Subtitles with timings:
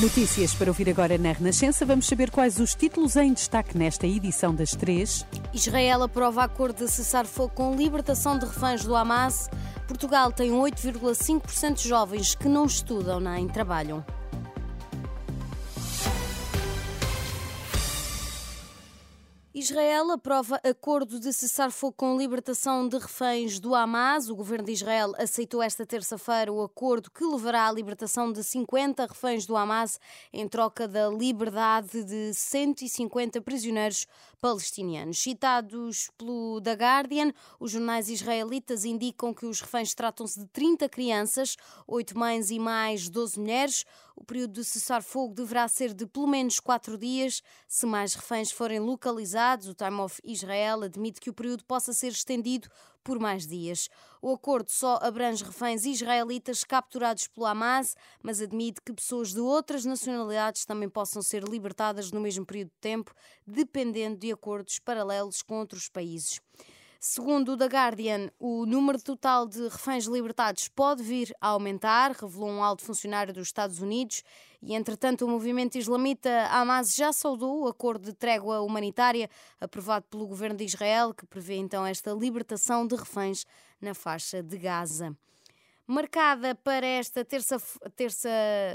[0.00, 1.84] Notícias para ouvir agora na Renascença.
[1.84, 5.26] Vamos saber quais os títulos em destaque nesta edição das três.
[5.52, 9.50] Israel aprova acordo de cessar fogo com libertação de reféns do Hamas.
[9.86, 14.02] Portugal tem 8,5% de jovens que não estudam nem trabalham.
[19.70, 24.28] Israel aprova acordo de cessar-fogo com libertação de reféns do Hamas.
[24.28, 29.06] O governo de Israel aceitou esta terça-feira o acordo que levará à libertação de 50
[29.06, 30.00] reféns do Hamas
[30.32, 34.08] em troca da liberdade de 150 prisioneiros
[34.40, 35.22] palestinianos.
[35.22, 41.56] Citados pelo The Guardian, os jornais israelitas indicam que os reféns tratam-se de 30 crianças,
[41.86, 43.84] 8 mães e mais 12 mulheres.
[44.16, 47.42] O período de cessar-fogo deverá ser de pelo menos quatro dias.
[47.66, 52.08] Se mais reféns forem localizados, o Time of Israel admite que o período possa ser
[52.08, 52.68] estendido
[53.02, 53.88] por mais dias.
[54.20, 59.84] O acordo só abrange reféns israelitas capturados pelo Hamas, mas admite que pessoas de outras
[59.84, 63.14] nacionalidades também possam ser libertadas no mesmo período de tempo,
[63.46, 66.40] dependendo de acordos paralelos com outros países.
[67.02, 72.50] Segundo o The Guardian, o número total de reféns libertados pode vir a aumentar, revelou
[72.50, 74.22] um alto funcionário dos Estados Unidos.
[74.60, 80.26] E, entretanto, o movimento islamita Hamas já saudou o acordo de trégua humanitária aprovado pelo
[80.26, 83.46] governo de Israel, que prevê então esta libertação de reféns
[83.80, 85.16] na faixa de Gaza
[85.90, 87.60] marcada para esta terça,
[87.96, 88.28] terça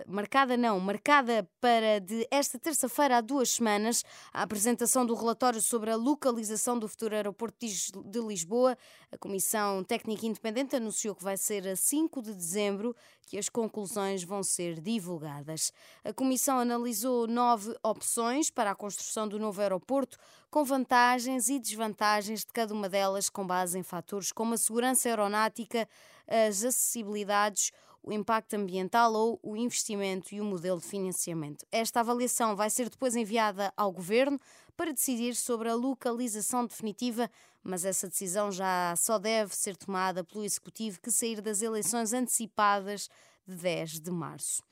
[0.05, 5.91] marcada não, marcada para de esta terça-feira há duas semanas a apresentação do relatório sobre
[5.91, 7.65] a localização do futuro aeroporto
[8.05, 8.77] de Lisboa.
[9.13, 12.93] A Comissão Técnica Independente anunciou que vai ser a 5 de dezembro
[13.25, 15.71] que as conclusões vão ser divulgadas.
[16.03, 20.17] A Comissão analisou nove opções para a construção do novo aeroporto,
[20.55, 25.09] com vantagens e desvantagens de cada uma delas, com base em fatores como a segurança
[25.09, 25.85] aeronáutica,
[26.25, 31.65] as acessibilidades, o impacto ambiental ou o investimento e o modelo de financiamento.
[31.69, 34.39] Esta avaliação vai ser depois enviada ao Governo
[34.77, 37.29] para decidir sobre a localização definitiva,
[37.61, 43.09] mas essa decisão já só deve ser tomada pelo Executivo que sair das eleições antecipadas
[43.45, 44.63] de 10 de março.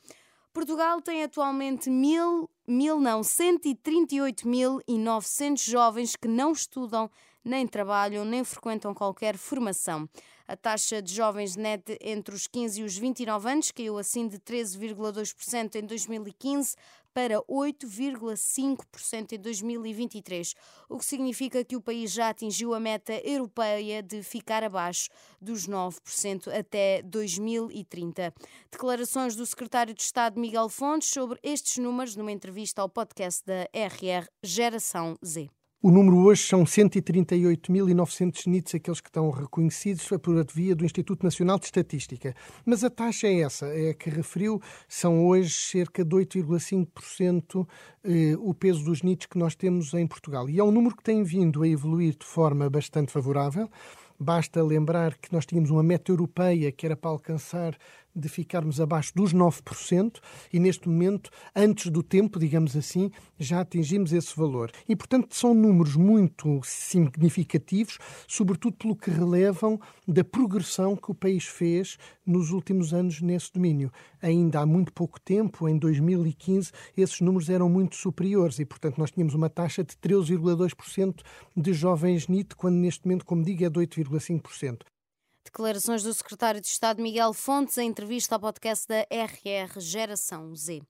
[0.54, 7.10] Portugal tem atualmente mil, mil não, 138.900 jovens que não estudam,
[7.44, 10.08] nem trabalham, nem frequentam qualquer formação.
[10.48, 14.38] A taxa de jovens net entre os 15 e os 29 anos caiu assim de
[14.38, 16.76] 13,2% em 2015
[17.14, 20.56] para 8,5% em 2023,
[20.90, 25.10] o que significa que o país já atingiu a meta europeia de ficar abaixo
[25.40, 28.34] dos 9% até 2030.
[28.72, 33.68] Declarações do secretário de Estado Miguel Fontes sobre estes números numa entrevista ao podcast da
[33.74, 35.63] RR Geração Z.
[35.86, 41.60] O número hoje são 138.900 NITs, aqueles que estão reconhecidos por via do Instituto Nacional
[41.60, 42.34] de Estatística.
[42.66, 47.68] Mas a taxa é essa, é a que referiu, são hoje cerca de 8,5%
[48.02, 50.50] eh, o peso dos NITs que nós temos em Portugal.
[50.50, 53.70] E é um número que tem vindo a evoluir de forma bastante favorável.
[54.18, 57.78] Basta lembrar que nós tínhamos uma meta europeia que era para alcançar
[58.16, 60.20] de ficarmos abaixo dos 9%
[60.52, 64.72] e neste momento, antes do tempo, digamos assim, já atingimos esse valor.
[64.88, 67.98] E, portanto, são números muito significativos,
[68.28, 73.92] sobretudo pelo que relevam da progressão que o país fez nos últimos anos nesse domínio.
[74.22, 79.12] Ainda há muito pouco tempo, em 2015, esses números eram muito superiores e, portanto, nós
[79.12, 81.22] tínhamos uma taxa de 13,2%
[81.56, 84.93] de jovens NIT, quando neste momento, como digo, é de 8,5%.
[85.44, 90.82] Declarações do secretário de Estado Miguel Fontes em entrevista ao podcast da RR Geração Z.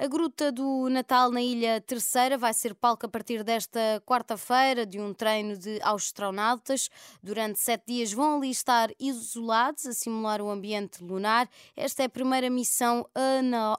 [0.00, 5.00] A Gruta do Natal na Ilha Terceira vai ser palco a partir desta quarta-feira de
[5.00, 6.88] um treino de astronautas.
[7.20, 11.50] Durante sete dias vão ali estar isolados a simular o ambiente lunar.
[11.76, 13.10] Esta é a primeira missão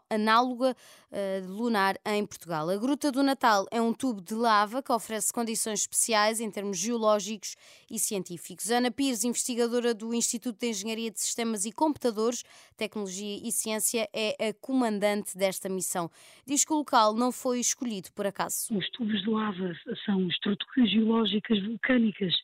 [0.10, 0.76] análoga
[1.10, 2.70] uh, lunar em Portugal.
[2.70, 6.78] A Gruta do Natal é um tubo de lava que oferece condições especiais em termos
[6.78, 7.56] geológicos
[7.90, 8.70] e científicos.
[8.70, 12.44] Ana Pires, investigadora do Instituto de Engenharia de Sistemas e Computadores,
[12.76, 16.09] Tecnologia e Ciência, é a comandante desta missão.
[16.46, 18.76] Diz que o local não foi escolhido por acaso.
[18.76, 19.74] Os tubos de lava
[20.06, 22.36] são estruturas geológicas vulcânicas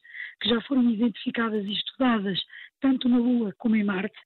[0.41, 2.39] que já foram identificadas e estudadas
[2.81, 4.17] tanto na Lua como em Marte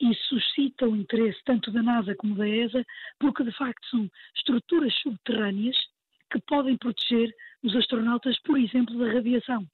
[0.00, 2.84] e suscita o interesse tanto da NASA como da ESA,
[3.20, 5.76] porque de facto são estruturas subterrâneas
[6.30, 7.32] que podem proteger
[7.62, 9.66] os astronautas, por exemplo, da radiação.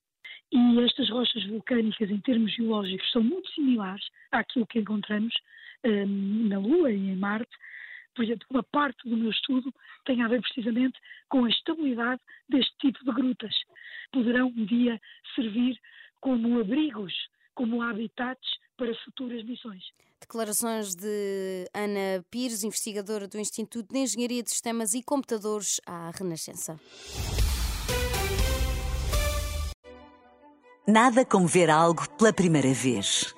[0.52, 5.34] E estas rochas vulcânicas, em termos geológicos, são muito similares àquilo que encontramos
[5.84, 7.55] um, na Lua e em Marte.
[8.19, 9.73] Por exemplo, uma parte do meu estudo
[10.05, 10.99] tem a ver precisamente
[11.29, 13.55] com a estabilidade deste tipo de grutas.
[14.12, 15.00] Poderão um dia
[15.37, 15.81] servir
[16.20, 17.15] como abrigos,
[17.55, 18.44] como habitats
[18.76, 19.85] para futuras missões.
[20.20, 26.76] Declarações de Ana Pires, investigadora do Instituto de Engenharia de Sistemas e Computadores à Renascença.
[30.88, 33.38] Nada como ver algo pela primeira vez.